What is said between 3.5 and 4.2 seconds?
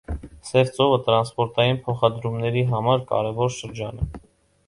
շրջան է։